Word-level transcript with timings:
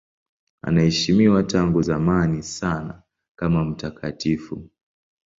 Anaheshimiwa 0.61 1.43
tangu 1.43 1.81
zamani 1.81 2.43
sana 2.43 3.03
kama 3.35 3.65
mtakatifu. 3.65 4.69